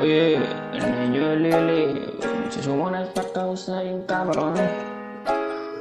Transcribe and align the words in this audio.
Oye, 0.00 0.36
el 0.72 1.10
niño 1.10 1.34
Lili 1.36 2.18
se 2.50 2.62
supone 2.62 3.02
esta 3.02 3.22
causa 3.32 3.82
y 3.82 3.88
un 3.88 4.02
cabrón. 4.02 4.54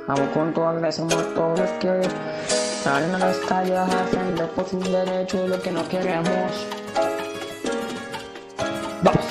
Vamos 0.08 0.29
con 0.34 0.54
todo, 0.54 0.70
agradecemos 0.70 1.13
a 1.15 1.34
todos 1.34 1.60
los 1.60 1.70
que 1.72 2.02
salen 2.83 3.13
a 3.15 3.20
las 3.20 3.38
calles 3.40 3.78
a 3.78 3.86
defender 3.86 4.47
por 4.49 4.67
sus 4.67 4.83
derechos 4.83 5.49
lo 5.49 5.62
que 5.62 5.72
no 5.72 5.88
queremos. 5.90 6.51
Vamos. 9.01 9.26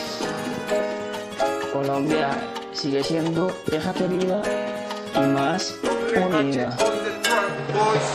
Colombia 1.73 2.31
sigue 2.73 3.03
siendo 3.03 3.51
vieja 3.71 3.93
querida 3.95 4.43
y 5.15 5.21
más 5.21 5.75
unida. 6.15 6.77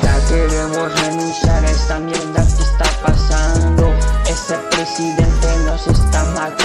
Ya 0.04 0.20
queremos 0.28 1.02
renunciar 1.02 1.66
a 1.66 1.72
esta 1.72 2.00
mierda 2.00 2.46
que 2.46 2.64
está 2.64 2.86
pasando. 3.04 3.94
Ese 4.30 4.56
presidente 4.72 5.48
nos 5.66 5.88
está 5.88 6.24
matando, 6.36 6.59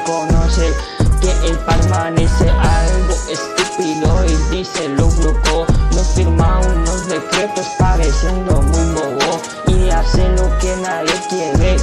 reconoce 0.00 0.72
que 1.20 1.30
él 1.48 1.58
permanece 1.58 2.48
algo 2.48 3.14
estúpido 3.28 4.24
y 4.24 4.56
dice 4.56 4.88
lo 4.90 5.10
loco. 5.22 5.66
No 5.94 6.02
firma 6.14 6.60
unos 6.60 7.06
decretos 7.06 7.66
pareciendo 7.78 8.62
muy 8.62 8.84
bobo 8.94 9.40
y 9.68 9.90
hace 9.90 10.28
lo 10.30 10.58
que 10.58 10.76
nadie 10.76 11.12
quiere. 11.28 11.76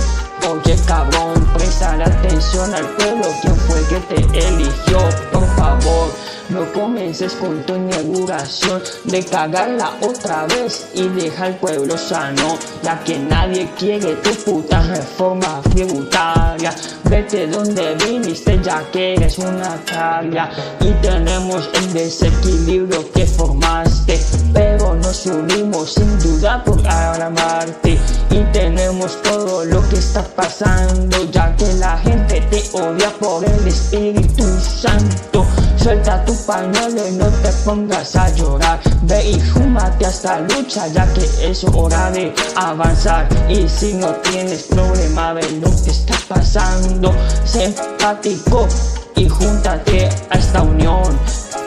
Oye 0.49 0.77
cabrón, 0.85 1.45
presta 1.53 1.95
la 1.98 2.05
atención 2.05 2.73
al 2.73 2.85
pueblo, 2.95 3.27
quien 3.41 3.55
fue 3.55 3.84
que 3.88 3.99
te 3.99 4.48
eligió, 4.48 4.99
por 5.31 5.45
favor. 5.55 6.12
No 6.49 6.71
comiences 6.71 7.33
con 7.33 7.61
tu 7.63 7.75
inauguración 7.75 8.81
de 9.03 9.23
cagarla 9.25 9.91
otra 10.01 10.45
vez 10.45 10.87
y 10.93 11.07
deja 11.09 11.45
al 11.45 11.57
pueblo 11.57 11.98
sano, 11.98 12.57
ya 12.81 13.04
que 13.04 13.20
nadie 13.20 13.70
quiere 13.77 14.15
tu 14.15 14.29
puta 14.45 14.81
reforma 14.84 15.62
tributaria. 15.73 16.73
Vete 17.04 17.48
donde 17.48 17.95
viniste 17.95 18.62
ya 18.63 18.81
que 18.91 19.15
eres 19.15 19.37
una 19.39 19.76
carga 19.85 20.49
y 20.79 20.91
tenemos 21.01 21.70
el 21.73 21.91
desequilibrio 21.91 23.11
que 23.11 23.26
formaste, 23.26 24.17
pero 24.54 24.95
nos 24.95 25.26
unimos 25.26 25.95
sin 25.95 26.17
duda 26.20 26.63
por 26.63 26.79
amarte 26.87 27.98
y 28.29 28.43
tenemos 28.54 29.21
todo 29.21 29.65
lo 29.65 29.87
que 29.89 29.98
está 29.98 30.23
pasando, 30.23 31.29
ya 31.29 31.54
que 31.57 31.73
la 31.73 31.98
gente 31.98 32.39
te 32.49 32.63
odia 32.71 33.09
por 33.20 33.43
el 33.43 33.67
Espíritu 33.67 34.43
Santo. 34.61 35.37
Suelta 35.77 36.23
tu 36.25 36.35
pañuelo 36.45 37.07
y 37.07 37.11
no 37.13 37.27
te 37.27 37.51
pongas 37.63 38.15
a 38.15 38.29
llorar. 38.35 38.79
Ve 39.03 39.31
y 39.31 39.39
fúmate 39.39 40.05
hasta 40.05 40.39
lucha, 40.41 40.87
ya 40.87 41.11
que 41.13 41.49
es 41.49 41.63
hora 41.63 42.11
de 42.11 42.33
avanzar. 42.55 43.27
Y 43.49 43.67
si 43.67 43.93
no 43.93 44.07
tienes 44.15 44.63
problema, 44.63 45.33
ve 45.33 45.49
lo 45.61 45.70
que 45.83 45.91
está 45.91 46.15
pasando. 46.27 47.13
Sé 47.45 47.65
empático 47.65 48.67
y 49.15 49.29
júntate 49.29 50.09
a 50.29 50.37
esta 50.37 50.61
unión. 50.61 51.17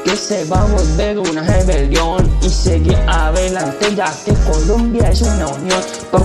Que 0.04 0.16
se 0.16 0.44
va 0.46 0.62
a 0.62 0.64
volver 0.64 1.18
una 1.18 1.42
rebelión 1.42 2.30
y 2.42 2.48
seguir 2.48 2.96
adelante, 3.06 3.94
ya 3.94 4.12
que 4.24 4.32
Colombia 4.50 5.10
es 5.10 5.22
una 5.22 5.48
unión 5.48 5.80
por. 6.10 6.20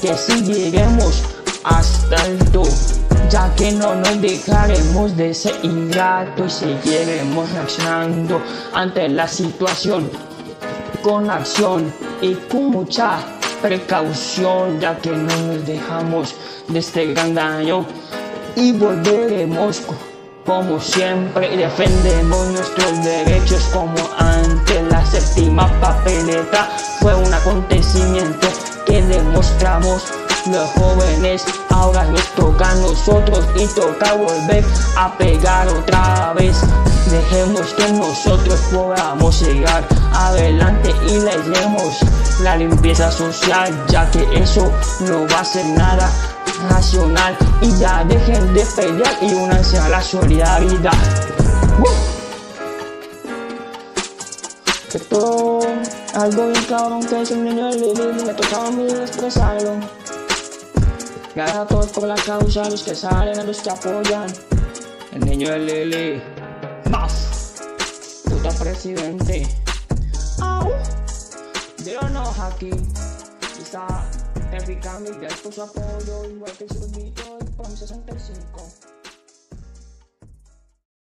Que 0.00 0.16
seguiremos 0.16 1.22
hasta 1.64 2.26
el 2.26 2.38
tope 2.50 3.01
ya 3.32 3.50
que 3.56 3.72
no 3.72 3.94
nos 3.94 4.20
dejaremos 4.20 5.16
de 5.16 5.32
ser 5.32 5.54
ingrato 5.62 6.44
y 6.44 6.50
seguiremos 6.50 7.50
reaccionando 7.50 8.42
ante 8.74 9.08
la 9.08 9.26
situación 9.26 10.10
con 11.00 11.30
acción 11.30 11.90
y 12.20 12.34
con 12.34 12.66
mucha 12.66 13.20
precaución, 13.62 14.78
ya 14.78 14.98
que 14.98 15.12
no 15.12 15.34
nos 15.46 15.66
dejamos 15.66 16.34
de 16.68 16.78
este 16.78 17.06
gran 17.14 17.34
daño. 17.34 17.86
Y 18.54 18.72
volveremos 18.72 19.80
como 20.44 20.78
siempre 20.78 21.56
defendemos 21.56 22.48
nuestros 22.48 23.02
derechos 23.02 23.62
como 23.72 23.94
antes 24.18 24.82
la 24.90 25.06
séptima 25.06 25.66
papeleta. 25.80 26.68
Fue 27.00 27.14
un 27.14 27.32
acontecimiento 27.32 28.48
que 28.84 29.00
demostramos 29.00 30.12
los 30.46 30.70
jóvenes 30.70 31.44
ahora 31.70 32.04
nos 32.04 32.24
toca 32.34 32.70
a 32.70 32.74
nosotros 32.76 33.44
y 33.56 33.66
toca 33.66 34.14
volver 34.14 34.64
a 34.96 35.16
pegar 35.16 35.68
otra 35.68 36.32
vez. 36.34 36.56
Dejemos 37.10 37.72
que 37.74 37.92
nosotros 37.92 38.60
podamos 38.72 39.40
llegar 39.42 39.86
adelante 40.12 40.94
y 41.08 41.20
les 41.20 41.46
demos 41.48 41.98
la 42.42 42.56
limpieza 42.56 43.10
social, 43.10 43.72
ya 43.88 44.10
que 44.10 44.26
eso 44.34 44.70
no 45.00 45.26
va 45.28 45.40
a 45.40 45.44
ser 45.44 45.66
nada 45.66 46.10
racional. 46.70 47.36
Y 47.60 47.78
ya 47.78 48.04
dejen 48.04 48.54
de 48.54 48.64
pelear 48.76 49.16
y 49.20 49.32
únanse 49.34 49.78
a 49.78 49.88
la 49.88 50.02
solidaridad. 50.02 50.92
Esto 54.92 55.60
algo 56.14 56.48
bien 56.48 56.64
cabrón 56.64 57.06
que 57.06 57.22
es 57.22 57.30
un 57.30 57.44
niño 57.44 57.70
de 57.70 58.24
me 58.26 58.34
tocaba 58.34 58.68
a 58.68 58.70
mí 58.70 58.86
expresarlo. 58.90 59.80
Gracias 61.34 61.56
a 61.56 61.66
todos 61.66 61.86
por 61.92 62.06
la 62.06 62.14
causa, 62.14 62.68
los 62.68 62.82
que 62.82 62.94
salen, 62.94 63.38
a 63.38 63.44
los 63.44 63.62
que 63.62 63.70
apoyan. 63.70 64.26
El 65.12 65.20
niño 65.20 65.50
de 65.50 65.58
Lili. 65.58 66.22
Más. 66.90 67.54
Puta 68.24 68.50
presidente. 68.50 69.48
Au. 70.42 70.70
Déjanos 71.84 72.38
aquí. 72.38 72.70
Quizá 73.56 73.86
Enrique 74.52 74.88
Miguel 75.00 75.34
por 75.42 75.52
su 75.54 75.62
apoyo, 75.62 76.24
igual 76.28 76.52
que 76.52 76.64
el 76.64 76.70
Zulmito 76.70 77.38
y 77.40 77.50
por 77.52 77.66
mi 77.66 77.76
65. 77.78 79.01